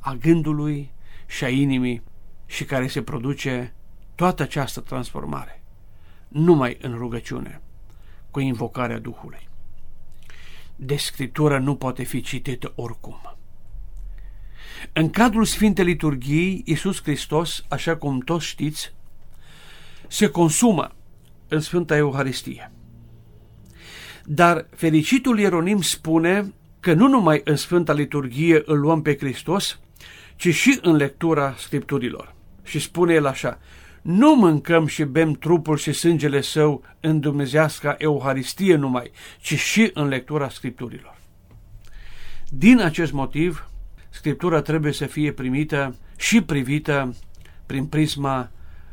a 0.00 0.14
gândului 0.14 0.90
și 1.26 1.44
a 1.44 1.48
inimii 1.48 2.02
și 2.46 2.64
care 2.64 2.86
se 2.86 3.02
produce 3.02 3.74
toată 4.14 4.42
această 4.42 4.80
transformare 4.80 5.62
numai 6.28 6.76
în 6.80 6.96
rugăciune, 6.96 7.60
cu 8.30 8.40
invocarea 8.40 8.98
Duhului 8.98 9.49
de 10.82 10.96
Scriptură 10.96 11.58
nu 11.58 11.74
poate 11.74 12.02
fi 12.02 12.20
citită 12.20 12.72
oricum. 12.74 13.36
În 14.92 15.10
cadrul 15.10 15.44
Sfintei 15.44 15.84
Liturghiei, 15.84 16.62
Iisus 16.64 17.02
Hristos, 17.02 17.64
așa 17.68 17.96
cum 17.96 18.20
toți 18.20 18.46
știți, 18.46 18.92
se 20.08 20.28
consumă 20.28 20.92
în 21.48 21.60
Sfânta 21.60 21.96
Euharistie. 21.96 22.72
Dar 24.24 24.66
fericitul 24.70 25.38
Ieronim 25.38 25.82
spune 25.82 26.52
că 26.80 26.92
nu 26.92 27.08
numai 27.08 27.40
în 27.44 27.56
Sfânta 27.56 27.92
Liturghie 27.92 28.62
îl 28.64 28.78
luăm 28.78 29.02
pe 29.02 29.16
Hristos, 29.16 29.80
ci 30.36 30.54
și 30.54 30.78
în 30.82 30.96
lectura 30.96 31.54
Scripturilor. 31.58 32.34
Și 32.62 32.78
spune 32.78 33.14
el 33.14 33.26
așa, 33.26 33.58
nu 34.02 34.34
mâncăm 34.34 34.86
și 34.86 35.04
bem 35.04 35.32
trupul 35.32 35.76
și 35.76 35.92
sângele 35.92 36.40
său 36.40 36.82
în 37.00 37.20
dumnezească 37.20 37.94
Euharistie 37.98 38.74
numai, 38.74 39.10
ci 39.40 39.58
și 39.58 39.90
în 39.94 40.08
lectura 40.08 40.48
Scripturilor. 40.48 41.18
Din 42.48 42.80
acest 42.80 43.12
motiv, 43.12 43.70
Scriptura 44.08 44.62
trebuie 44.62 44.92
să 44.92 45.06
fie 45.06 45.32
primită 45.32 45.96
și 46.16 46.42
privită 46.42 47.14
prin 47.66 47.86
prisma 47.86 48.50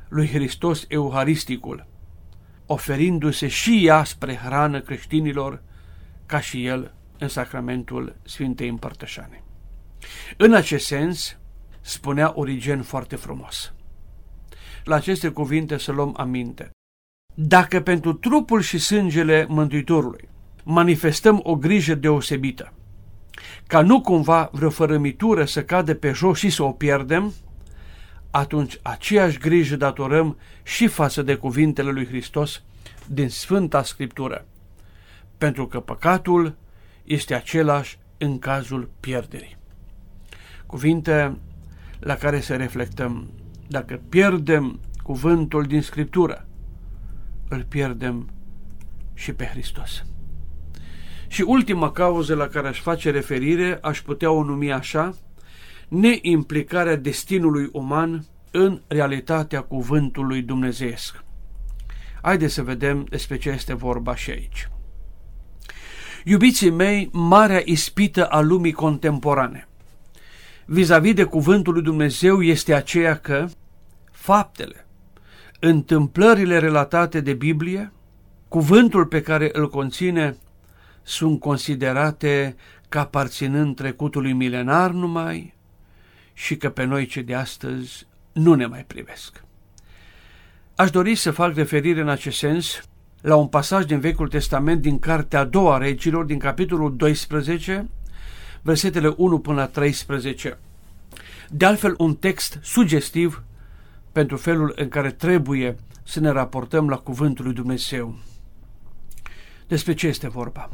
lui 0.10 0.28
Hristos 0.28 0.86
Euharisticul, 0.88 1.86
oferindu-se 2.66 3.48
și 3.48 3.86
ea 3.86 4.04
spre 4.04 4.36
hrană 4.36 4.82
creștinilor, 4.82 5.62
ca 6.26 6.40
și 6.40 6.66
el 6.66 6.94
în 7.18 7.28
sacramentul 7.28 8.16
Sfintei 8.24 8.70
Împărtășane. 8.70 9.44
În 10.38 10.54
acest 10.54 10.86
sens, 10.86 11.38
spunea 11.82 12.32
Origen 12.36 12.82
foarte 12.82 13.16
frumos– 13.16 13.72
la 14.88 14.96
aceste 14.96 15.30
cuvinte 15.30 15.78
să 15.78 15.92
luăm 15.92 16.14
aminte. 16.18 16.70
Dacă 17.34 17.82
pentru 17.82 18.14
trupul 18.14 18.62
și 18.62 18.78
sângele 18.78 19.46
Mântuitorului 19.50 20.30
manifestăm 20.64 21.40
o 21.44 21.56
grijă 21.56 21.96
deosebită, 21.96 22.74
ca 23.68 23.82
nu 23.82 24.02
cumva 24.02 24.50
vreo 24.52 24.70
fărămitură 24.70 25.46
să 25.46 25.64
cadă 25.64 25.96
pe 25.96 26.12
jos 26.12 26.38
și 26.38 26.50
să 26.50 26.64
o 26.64 26.72
pierdem, 26.72 27.34
atunci 28.32 28.80
aceeași 28.82 29.38
grijă 29.38 29.76
datorăm 29.76 30.38
și 30.64 30.88
față 30.88 31.22
de 31.22 31.36
cuvintele 31.36 31.92
lui 31.92 32.06
Hristos 32.06 32.64
din 33.08 33.30
Sfânta 33.30 33.84
Scriptură, 33.84 34.46
pentru 35.38 35.68
că 35.68 35.80
păcatul 35.80 36.56
este 37.04 37.34
același 37.34 37.98
în 38.18 38.40
cazul 38.40 38.90
pierderii. 39.00 39.58
Cuvinte 40.66 41.38
la 42.00 42.16
care 42.16 42.40
să 42.40 42.56
reflectăm 42.56 43.30
dacă 43.68 44.02
pierdem 44.10 44.80
cuvântul 45.04 45.64
din 45.64 45.82
Scriptură, 45.82 46.48
îl 47.50 47.64
pierdem 47.64 48.30
și 49.14 49.34
pe 49.34 49.46
Hristos. 49.46 50.06
Și 51.28 51.42
ultima 51.42 51.92
cauză 51.92 52.36
la 52.36 52.48
care 52.48 52.68
aș 52.68 52.80
face 52.80 53.12
referire, 53.12 53.78
aș 53.82 54.02
putea 54.02 54.32
o 54.32 54.44
numi 54.44 54.72
așa, 54.72 55.14
neimplicarea 55.88 56.96
destinului 56.96 57.70
uman 57.72 58.26
în 58.52 58.82
realitatea 58.88 59.62
cuvântului 59.62 60.42
dumnezeiesc. 60.42 61.24
Haideți 62.22 62.54
să 62.54 62.64
vedem 62.64 63.06
despre 63.10 63.38
ce 63.38 63.50
este 63.50 63.74
vorba 63.74 64.16
și 64.16 64.30
aici. 64.30 64.70
Iubiții 66.24 66.70
mei, 66.70 67.10
marea 67.12 67.62
ispită 67.66 68.26
a 68.26 68.40
lumii 68.40 68.72
contemporane 68.72 69.68
vis-a-vis 70.70 71.12
-vis 71.12 71.16
de 71.16 71.24
cuvântul 71.24 71.74
lui 71.74 71.82
Dumnezeu 71.82 72.42
este 72.42 72.74
aceea 72.74 73.16
că 73.16 73.48
faptele, 74.12 74.86
întâmplările 75.60 76.60
relatate 76.60 77.22
de 77.22 77.34
Biblie, 77.34 77.92
cuvântul 78.48 79.06
pe 79.06 79.22
care 79.22 79.50
îl 79.54 79.70
conține, 79.70 80.38
sunt 81.04 81.40
considerate 81.40 82.56
ca 82.90 83.00
aparținând 83.00 83.76
trecutului 83.76 84.34
milenar 84.34 84.92
numai 84.92 85.54
și 86.34 86.58
că 86.58 86.70
pe 86.70 86.84
noi 86.84 87.06
ce 87.06 87.22
de 87.22 87.34
astăzi 87.34 88.08
nu 88.32 88.54
ne 88.54 88.66
mai 88.66 88.84
privesc. 88.88 89.44
Aș 90.76 90.90
dori 90.90 91.16
să 91.16 91.32
fac 91.32 91.56
referire 91.56 92.02
în 92.02 92.10
acest 92.10 92.38
sens 92.38 92.82
la 93.22 93.36
un 93.36 93.48
pasaj 93.48 93.86
din 93.86 94.00
Vechiul 94.00 94.28
Testament 94.28 94.82
din 94.82 95.00
Cartea 95.00 95.40
a 95.40 95.44
doua 95.44 95.78
regilor, 95.78 96.26
din 96.26 96.40
capitolul 96.40 96.96
12, 96.96 97.90
versetele 98.68 99.14
1 99.18 99.40
până 99.40 99.56
la 99.56 99.68
13. 99.68 100.58
De 101.50 101.66
altfel, 101.66 101.94
un 101.98 102.16
text 102.16 102.60
sugestiv 102.62 103.44
pentru 104.12 104.38
felul 104.38 104.74
în 104.76 104.90
care 104.90 105.12
trebuie 105.12 105.76
să 106.04 106.20
ne 106.20 106.30
raportăm 106.30 106.90
la 106.90 106.98
Cuvântul 106.98 107.46
lui 107.46 107.54
Dumnezeu. 107.54 108.18
Despre 109.68 109.94
ce 109.94 110.08
este 110.08 110.30
vorba? 110.30 110.70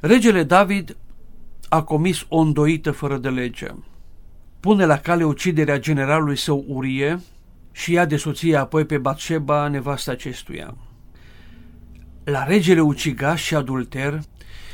Regele 0.00 0.42
David 0.42 0.96
a 1.68 1.82
comis 1.82 2.24
o 2.28 2.38
îndoită 2.38 2.90
fără 2.90 3.16
de 3.16 3.28
lege. 3.28 3.68
Pune 4.60 4.84
la 4.84 4.98
cale 4.98 5.24
uciderea 5.24 5.78
generalului 5.78 6.36
său 6.36 6.64
Urie 6.68 7.20
și 7.72 7.92
ia 7.92 8.04
de 8.04 8.16
soție 8.16 8.56
apoi 8.56 8.84
pe 8.84 8.98
Batșeba, 8.98 9.68
nevasta 9.68 10.10
acestuia. 10.10 10.76
La 12.24 12.44
regele 12.44 12.80
ucigaș 12.80 13.42
și 13.42 13.54
adulter 13.54 14.20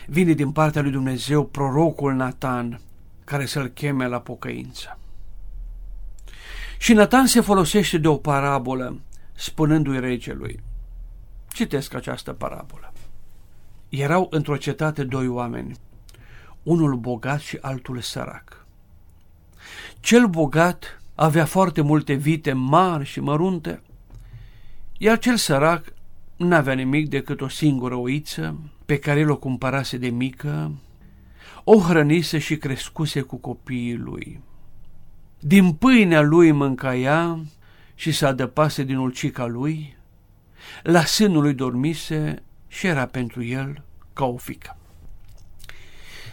vine 0.07 0.33
din 0.33 0.51
partea 0.51 0.83
lui 0.83 0.91
Dumnezeu 0.91 1.45
prorocul 1.45 2.15
Natan, 2.15 2.81
care 3.25 3.47
să-l 3.47 3.69
cheme 3.69 4.07
la 4.07 4.21
pocăință. 4.21 4.99
Și 6.79 6.93
Natan 6.93 7.27
se 7.27 7.41
folosește 7.41 7.99
de 7.99 8.09
o 8.09 8.17
parabolă, 8.17 9.01
spunându-i 9.33 10.01
regelui. 10.01 10.63
Citesc 11.53 11.95
această 11.95 12.33
parabolă. 12.33 12.93
Erau 13.89 14.27
într-o 14.31 14.57
cetate 14.57 15.05
doi 15.05 15.29
oameni, 15.29 15.77
unul 16.63 16.95
bogat 16.95 17.41
și 17.41 17.59
altul 17.61 18.01
sărac. 18.01 18.67
Cel 20.01 20.27
bogat 20.27 21.03
avea 21.15 21.45
foarte 21.45 21.81
multe 21.81 22.13
vite 22.13 22.53
mari 22.53 23.05
și 23.05 23.21
mărunte, 23.21 23.83
iar 24.99 25.19
cel 25.19 25.37
sărac 25.37 25.85
n-avea 26.37 26.75
nimic 26.75 27.09
decât 27.09 27.41
o 27.41 27.49
singură 27.49 27.95
oiță 27.95 28.59
pe 28.85 28.99
care 28.99 29.21
el 29.21 29.31
o 29.31 29.37
cumpărase 29.37 29.97
de 29.97 30.09
mică, 30.09 30.73
o 31.65 31.79
hrănise 31.79 32.39
și 32.39 32.57
crescuse 32.57 33.21
cu 33.21 33.37
copiii 33.37 33.97
lui. 33.97 34.41
Din 35.39 35.73
pâinea 35.73 36.21
lui 36.21 36.53
mânca 36.53 36.97
ea 36.97 37.39
și 37.95 38.13
se 38.13 38.27
adăpase 38.27 38.85
din 38.85 38.97
ulcica 38.97 39.47
lui, 39.47 39.97
la 40.83 41.05
sânul 41.05 41.43
lui 41.43 41.55
dormise 41.55 42.43
și 42.69 42.87
era 42.87 43.07
pentru 43.07 43.45
el 43.45 43.83
ca 44.13 44.25
o 44.25 44.37
fică. 44.37 44.77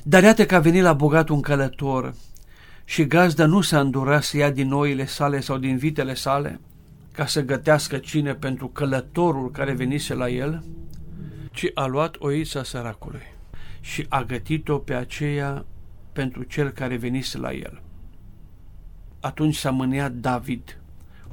Dar 0.04 0.24
iată 0.24 0.46
că 0.46 0.56
a 0.56 0.60
venit 0.60 0.82
la 0.82 0.94
bogat 0.94 1.30
un 1.30 1.42
călător 1.42 2.14
și 2.86 3.06
gazda 3.06 3.46
nu 3.46 3.62
s-a 3.62 3.80
îndurat 3.80 4.24
să 4.24 4.38
ia 4.38 4.50
din 4.50 4.68
noile 4.68 5.06
sale 5.06 5.40
sau 5.40 5.58
din 5.58 5.78
vitele 5.78 6.14
sale 6.14 6.60
ca 7.20 7.26
să 7.26 7.42
gătească 7.42 7.98
cine 7.98 8.34
pentru 8.34 8.68
călătorul 8.68 9.52
care 9.52 9.74
venise 9.74 10.14
la 10.14 10.30
el, 10.30 10.64
ci 11.52 11.66
a 11.74 11.86
luat 11.86 12.16
oița 12.20 12.64
săracului 12.64 13.22
și 13.80 14.06
a 14.10 14.24
gătit-o 14.24 14.78
pe 14.78 14.94
aceea 14.94 15.66
pentru 16.14 16.44
cel 16.44 16.70
care 16.70 16.98
venise 16.98 17.38
la 17.38 17.54
el. 17.54 17.82
Atunci 19.20 19.56
s-a 19.56 19.72
mâniat 19.72 20.12
David, 20.12 20.82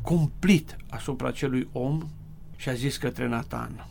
cumplit 0.03 0.77
asupra 0.91 1.31
celui 1.31 1.69
om 1.73 2.03
și 2.57 2.69
a 2.69 2.73
zis 2.75 2.97
către 2.97 3.29
Natan, 3.29 3.87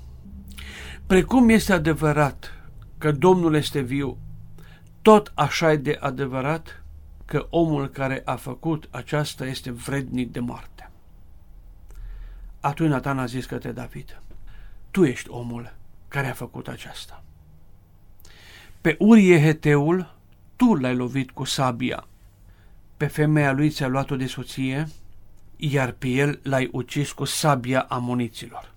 Precum 1.07 1.49
este 1.49 1.73
adevărat 1.73 2.67
că 2.97 3.11
Domnul 3.11 3.55
este 3.55 3.81
viu, 3.81 4.17
tot 5.01 5.31
așa 5.35 5.71
e 5.71 5.75
de 5.75 5.97
adevărat 5.99 6.83
că 7.25 7.47
omul 7.49 7.87
care 7.87 8.21
a 8.25 8.35
făcut 8.35 8.87
aceasta 8.91 9.45
este 9.45 9.71
vrednic 9.71 10.31
de 10.31 10.39
moarte. 10.39 10.74
Atunci 12.65 12.89
Natan 12.89 13.19
a 13.19 13.25
zis 13.25 13.45
către 13.45 13.71
David, 13.71 14.21
tu 14.91 15.03
ești 15.03 15.29
omul 15.29 15.73
care 16.07 16.27
a 16.27 16.33
făcut 16.33 16.67
aceasta. 16.67 17.23
Pe 18.81 18.95
Urie 18.99 19.41
Heteul, 19.41 20.15
tu 20.55 20.75
l-ai 20.75 20.95
lovit 20.95 21.31
cu 21.31 21.43
sabia. 21.43 22.07
Pe 22.97 23.05
femeia 23.07 23.51
lui 23.51 23.69
ți-a 23.69 23.87
luat-o 23.87 24.15
de 24.15 24.25
soție, 24.25 24.87
iar 25.57 25.91
pe 25.91 26.07
el 26.07 26.39
l-ai 26.43 26.69
ucis 26.71 27.11
cu 27.11 27.23
sabia 27.23 27.85
amoniților. 27.89 28.71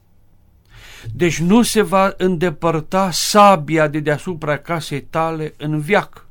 Deci 1.15 1.39
nu 1.39 1.63
se 1.63 1.83
va 1.83 2.15
îndepărta 2.17 3.11
sabia 3.11 3.89
de 3.89 4.01
deasupra 4.01 4.59
casei 4.59 5.03
tale 5.03 5.55
în 5.57 5.81
viac, 5.81 6.27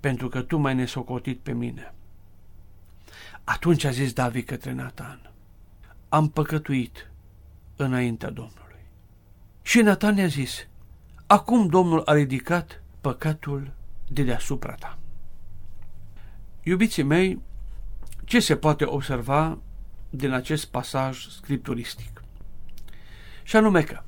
pentru 0.00 0.28
că 0.28 0.40
tu 0.40 0.56
m-ai 0.56 0.74
nesocotit 0.74 1.38
pe 1.38 1.52
mine. 1.52 1.94
Atunci 3.44 3.84
a 3.84 3.90
zis 3.90 4.12
David 4.12 4.44
către 4.44 4.72
Natan, 4.72 5.31
am 6.12 6.28
păcătuit 6.28 7.10
înaintea 7.76 8.30
Domnului. 8.30 8.84
Și 9.62 9.80
Natan 9.80 10.16
i-a 10.16 10.26
zis, 10.26 10.66
acum 11.26 11.66
Domnul 11.66 12.02
a 12.04 12.12
ridicat 12.12 12.82
păcatul 13.00 13.72
de 14.08 14.22
deasupra 14.22 14.74
ta. 14.74 14.98
Iubiții 16.62 17.02
mei, 17.02 17.40
ce 18.24 18.40
se 18.40 18.56
poate 18.56 18.84
observa 18.84 19.58
din 20.10 20.30
acest 20.30 20.64
pasaj 20.64 21.26
scripturistic? 21.26 22.22
Și 23.42 23.56
anume 23.56 23.82
că, 23.82 24.02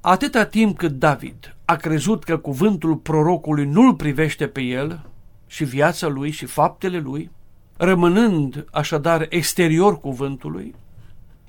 atâta 0.00 0.46
timp 0.46 0.78
cât 0.78 0.92
David 0.92 1.56
a 1.64 1.76
crezut 1.76 2.24
că 2.24 2.38
cuvântul 2.38 2.96
prorocului 2.96 3.66
nu-l 3.66 3.94
privește 3.94 4.48
pe 4.48 4.60
el 4.60 5.06
și 5.46 5.64
viața 5.64 6.06
lui 6.06 6.30
și 6.30 6.46
faptele 6.46 6.98
lui, 6.98 7.30
rămânând 7.84 8.64
așadar 8.70 9.26
exterior 9.28 9.98
cuvântului, 9.98 10.74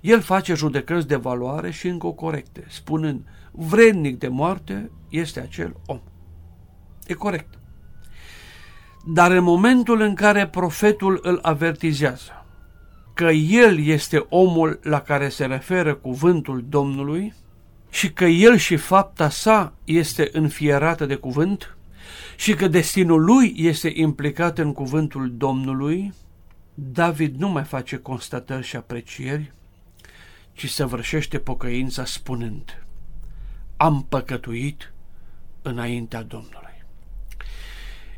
el 0.01 0.21
face 0.21 0.53
judecăți 0.53 1.07
de 1.07 1.15
valoare 1.15 1.71
și 1.71 1.87
încă 1.87 2.07
corecte, 2.07 2.65
spunând, 2.69 3.21
vrednic 3.51 4.19
de 4.19 4.27
moarte 4.27 4.91
este 5.09 5.39
acel 5.39 5.75
om. 5.85 5.99
E 7.07 7.13
corect. 7.13 7.59
Dar 9.05 9.31
în 9.31 9.43
momentul 9.43 10.01
în 10.01 10.13
care 10.13 10.47
profetul 10.47 11.19
îl 11.21 11.39
avertizează 11.41 12.45
că 13.13 13.29
el 13.31 13.85
este 13.85 14.25
omul 14.29 14.79
la 14.83 15.01
care 15.01 15.29
se 15.29 15.45
referă 15.45 15.95
cuvântul 15.95 16.65
Domnului 16.69 17.33
și 17.89 18.13
că 18.13 18.25
el 18.25 18.57
și 18.57 18.75
fapta 18.75 19.29
sa 19.29 19.73
este 19.83 20.29
înfierată 20.31 21.05
de 21.05 21.15
cuvânt 21.15 21.77
și 22.35 22.53
că 22.53 22.67
destinul 22.67 23.23
lui 23.23 23.53
este 23.57 23.91
implicat 23.95 24.57
în 24.57 24.73
cuvântul 24.73 25.33
Domnului, 25.37 26.13
David 26.73 27.35
nu 27.35 27.49
mai 27.49 27.63
face 27.63 27.97
constatări 27.97 28.65
și 28.65 28.75
aprecieri, 28.75 29.51
ci 30.53 30.69
săvârșește 30.69 31.39
pocăința 31.39 32.05
spunând, 32.05 32.85
am 33.77 34.05
păcătuit 34.09 34.93
înaintea 35.61 36.21
Domnului. 36.21 36.83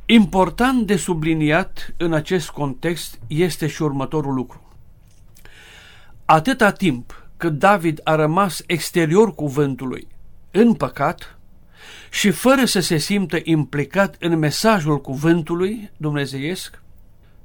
Important 0.06 0.86
de 0.86 0.96
subliniat 0.96 1.94
în 1.98 2.14
acest 2.14 2.50
context 2.50 3.20
este 3.28 3.68
și 3.68 3.82
următorul 3.82 4.34
lucru. 4.34 4.74
Atâta 6.26 6.72
timp 6.72 7.28
cât 7.38 7.54
David 7.58 8.00
a 8.04 8.16
rămas 8.16 8.64
exterior 8.66 9.36
cuvântului, 9.36 10.08
în 10.52 10.74
păcat, 10.74 11.40
și 12.12 12.32
fără 12.32 12.66
să 12.66 12.80
se 12.80 12.98
simtă 12.98 13.38
implicat 13.44 14.16
în 14.20 14.38
mesajul 14.38 15.02
cuvântului 15.02 15.92
dumnezeiesc, 15.98 16.82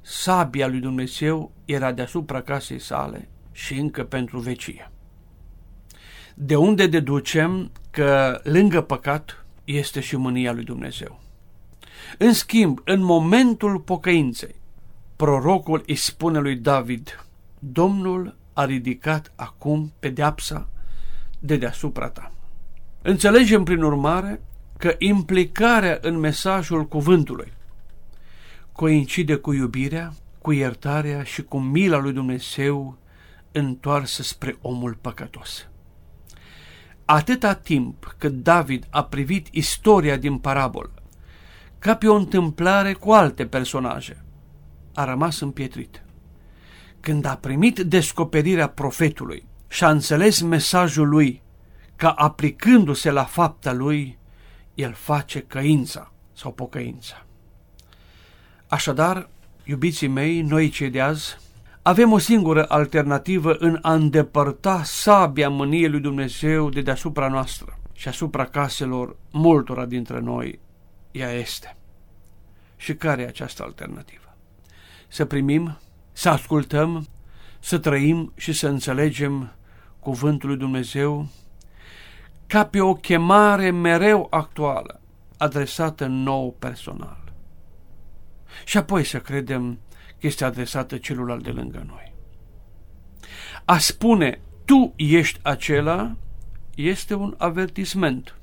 sabia 0.00 0.66
lui 0.66 0.80
Dumnezeu 0.80 1.52
era 1.64 1.92
deasupra 1.92 2.40
casei 2.40 2.78
sale 2.78 3.28
și 3.52 3.74
încă 3.74 4.04
pentru 4.04 4.38
vecie. 4.38 4.90
De 6.34 6.56
unde 6.56 6.86
deducem 6.86 7.70
că 7.90 8.40
lângă 8.42 8.80
păcat 8.80 9.44
este 9.64 10.00
și 10.00 10.16
mânia 10.16 10.52
lui 10.52 10.64
Dumnezeu. 10.64 11.20
În 12.18 12.32
schimb, 12.32 12.80
în 12.84 13.02
momentul 13.02 13.78
pocăinței, 13.80 14.54
prorocul 15.16 15.82
îi 15.86 15.94
spune 15.94 16.38
lui 16.38 16.56
David, 16.56 17.24
Domnul 17.58 18.36
a 18.52 18.64
ridicat 18.64 19.32
acum 19.36 19.92
pedeapsa 19.98 20.68
de 21.38 21.56
deasupra 21.56 22.08
ta. 22.08 22.32
Înțelegem 23.02 23.64
prin 23.64 23.82
urmare 23.82 24.40
că 24.76 24.94
implicarea 24.98 25.98
în 26.00 26.18
mesajul 26.18 26.86
cuvântului 26.86 27.52
coincide 28.80 29.34
cu 29.34 29.52
iubirea, 29.52 30.12
cu 30.38 30.52
iertarea 30.52 31.22
și 31.22 31.42
cu 31.42 31.58
mila 31.58 31.98
lui 31.98 32.12
Dumnezeu 32.12 32.98
întoarsă 33.52 34.22
spre 34.22 34.58
omul 34.60 34.98
păcătos. 35.00 35.68
Atâta 37.04 37.54
timp 37.54 38.14
cât 38.18 38.32
David 38.32 38.86
a 38.90 39.04
privit 39.04 39.46
istoria 39.50 40.16
din 40.16 40.38
parabolă 40.38 40.92
ca 41.78 41.96
pe 41.96 42.08
o 42.08 42.14
întâmplare 42.14 42.92
cu 42.92 43.10
alte 43.10 43.46
personaje, 43.46 44.24
a 44.94 45.04
rămas 45.04 45.40
împietrit. 45.40 46.02
Când 47.00 47.24
a 47.24 47.36
primit 47.36 47.78
descoperirea 47.78 48.68
profetului 48.68 49.48
și 49.68 49.84
a 49.84 49.90
înțeles 49.90 50.40
mesajul 50.40 51.08
lui, 51.08 51.42
ca 51.96 52.10
aplicându-se 52.10 53.10
la 53.10 53.24
fapta 53.24 53.72
lui, 53.72 54.18
el 54.74 54.92
face 54.92 55.40
căința 55.40 56.12
sau 56.32 56.52
pocăința. 56.52 57.24
Așadar, 58.70 59.28
iubiții 59.64 60.08
mei, 60.08 60.42
noi 60.42 60.68
cei 60.68 60.90
de 60.90 61.00
azi, 61.00 61.38
Avem 61.82 62.12
o 62.12 62.18
singură 62.18 62.64
alternativă 62.68 63.52
în 63.52 63.78
a 63.82 63.92
îndepărta 63.92 64.82
sabia 64.82 65.48
mâniei 65.48 65.88
lui 65.88 66.00
Dumnezeu 66.00 66.68
de 66.68 66.80
deasupra 66.80 67.28
noastră 67.28 67.78
și 67.92 68.08
asupra 68.08 68.44
caselor 68.44 69.16
multora 69.30 69.84
dintre 69.84 70.20
noi. 70.20 70.60
Ea 71.10 71.30
este. 71.30 71.76
Și 72.76 72.94
care 72.94 73.22
e 73.22 73.26
această 73.26 73.62
alternativă? 73.62 74.36
Să 75.08 75.24
primim, 75.24 75.78
să 76.12 76.28
ascultăm, 76.28 77.06
să 77.60 77.78
trăim 77.78 78.32
și 78.36 78.52
să 78.52 78.68
înțelegem 78.68 79.52
cuvântul 80.00 80.48
lui 80.48 80.58
Dumnezeu 80.58 81.28
ca 82.46 82.66
pe 82.66 82.80
o 82.80 82.94
chemare 82.94 83.70
mereu 83.70 84.26
actuală, 84.30 85.00
adresată 85.36 86.06
nou 86.06 86.56
personal. 86.58 87.19
Și 88.64 88.76
apoi 88.76 89.04
să 89.04 89.20
credem 89.20 89.78
că 90.18 90.26
este 90.26 90.44
adresată 90.44 90.96
celuilalt 90.98 91.42
de 91.42 91.50
lângă 91.50 91.84
noi. 91.86 92.14
A 93.64 93.78
spune, 93.78 94.40
tu 94.64 94.92
ești 94.96 95.38
acela, 95.42 96.16
este 96.74 97.14
un 97.14 97.34
avertisment. 97.38 98.34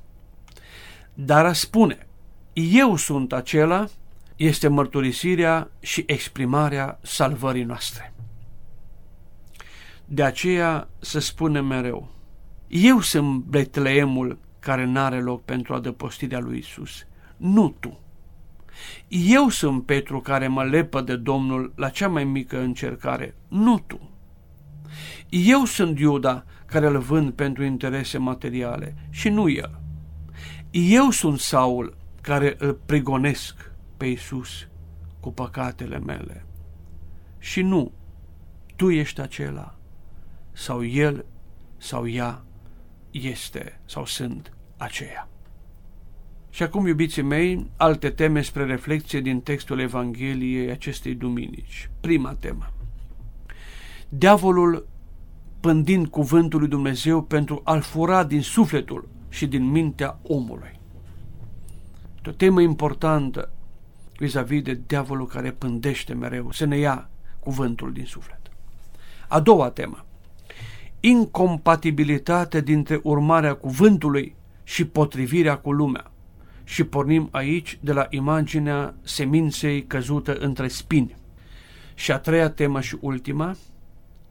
Dar 1.14 1.46
a 1.46 1.54
spune, 1.54 2.08
eu 2.54 2.96
sunt 2.96 3.34
acela, 3.34 3.88
este 4.36 4.68
mărturisirea 4.68 5.72
și 5.80 6.04
exprimarea 6.08 7.00
salvării 7.02 7.64
noastre. 7.64 8.14
De 10.06 10.24
aceea 10.24 10.90
să 11.00 11.20
spunem 11.20 11.66
mereu, 11.66 12.12
eu 12.68 13.00
sunt 13.00 13.44
Betleemul 13.44 14.40
care 14.60 14.86
n-are 14.86 15.22
loc 15.22 15.44
pentru 15.44 15.74
adăpostirea 15.74 16.40
lui 16.40 16.58
Isus, 16.58 17.06
nu 17.38 17.76
tu. 17.80 18.00
Eu 19.08 19.50
sunt 19.50 19.86
Petru 19.86 20.22
care 20.22 20.48
mă 20.48 20.64
lepă 20.64 21.02
de 21.02 21.16
Domnul 21.16 21.74
la 21.76 21.90
cea 21.90 22.08
mai 22.08 22.24
mică 22.24 22.60
încercare, 22.60 23.36
nu 23.48 23.80
tu. 23.80 24.10
Eu 25.30 25.66
sunt 25.66 26.00
Iuda 26.00 26.46
care 26.66 26.88
îl 26.88 26.98
vând 26.98 27.32
pentru 27.32 27.64
interese 27.64 28.18
materiale 28.18 28.96
și 29.10 29.30
nu 29.30 29.50
el. 29.50 29.80
Eu 30.72 31.10
sunt 31.10 31.40
Saul 31.40 31.98
care 32.22 32.56
îl 32.58 32.74
prigonesc 32.74 33.72
pe 33.98 34.06
Isus 34.06 34.68
cu 35.20 35.32
păcatele 35.32 36.00
mele. 36.00 36.46
Și 37.40 37.62
nu, 37.62 37.92
tu 38.76 38.90
ești 38.90 39.22
acela, 39.22 39.76
sau 40.52 40.86
el 40.86 41.26
sau 41.78 42.08
ea 42.08 42.44
este 43.12 43.80
sau 43.86 44.06
sunt 44.06 44.54
aceea. 44.78 45.30
Și 46.58 46.64
acum, 46.64 46.88
iubiții 46.88 47.22
mei, 47.22 47.70
alte 47.76 48.10
teme 48.10 48.42
spre 48.42 48.66
reflexie 48.66 49.22
din 49.22 49.42
textul 49.42 49.80
Evangheliei 49.80 50.72
acestei 50.72 51.16
duminici. 51.16 51.90
Prima 52.00 52.34
temă. 52.34 52.74
Diavolul 54.10 54.88
pândind 55.60 56.08
cuvântul 56.08 56.60
lui 56.60 56.68
Dumnezeu 56.68 57.22
pentru 57.22 57.62
a-l 57.64 57.82
fura 57.82 58.24
din 58.24 58.42
sufletul 58.42 59.08
și 59.30 59.48
din 59.48 59.64
mintea 59.64 60.20
omului. 60.24 60.80
O 62.28 62.32
temă 62.32 62.62
importantă 62.62 63.52
vis-a-vis 64.18 64.62
de 64.62 64.82
diavolul 64.88 65.28
care 65.28 65.52
pândește 65.52 66.14
mereu 66.14 66.52
să 66.52 66.66
ne 66.66 66.78
ia 66.78 67.10
cuvântul 67.40 67.94
din 67.94 68.06
suflet. 68.06 68.42
A 69.28 69.40
doua 69.40 69.70
temă. 69.70 70.06
Incompatibilitatea 71.00 72.60
dintre 72.60 73.00
urmarea 73.04 73.54
cuvântului 73.54 74.36
și 74.64 74.86
potrivirea 74.86 75.58
cu 75.58 75.72
lumea 75.72 76.12
și 76.68 76.84
pornim 76.84 77.28
aici 77.32 77.80
de 77.82 77.92
la 77.92 78.08
imaginea 78.10 78.96
seminței 79.04 79.86
căzută 79.86 80.36
între 80.36 80.68
spini. 80.68 81.16
Și 81.94 82.12
a 82.12 82.20
treia 82.20 82.50
temă 82.50 82.82
și 82.82 82.98
ultima, 83.00 83.56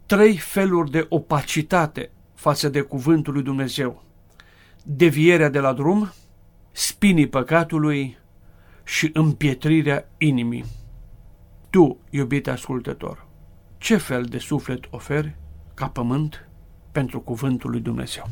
trei 0.06 0.36
feluri 0.36 0.90
de 0.90 1.06
opacitate 1.08 2.10
față 2.34 2.68
de 2.68 2.80
cuvântul 2.80 3.32
lui 3.32 3.42
Dumnezeu. 3.42 4.02
Devierea 4.82 5.48
de 5.48 5.58
la 5.58 5.72
drum, 5.72 6.12
spinii 6.72 7.28
păcatului 7.28 8.18
și 8.84 9.10
împietrirea 9.12 10.08
inimii. 10.18 10.64
Tu, 11.70 11.98
iubite 12.10 12.50
ascultător, 12.50 13.26
ce 13.78 13.96
fel 13.96 14.24
de 14.24 14.38
suflet 14.38 14.84
oferi 14.90 15.36
ca 15.74 15.88
pământ 15.88 16.48
pentru 16.92 17.20
cuvântul 17.20 17.70
lui 17.70 17.80
Dumnezeu? 17.80 18.24